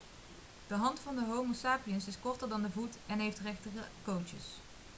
de 0.67 0.73
hand 0.75 0.99
van 0.99 1.17
homo 1.29 1.53
sapiens 1.53 2.07
is 2.07 2.19
korter 2.19 2.49
dan 2.49 2.61
de 2.61 2.69
voet 2.69 2.95
en 3.07 3.19
heeft 3.19 3.39
rechtere 3.39 3.81
kootjes 4.03 4.43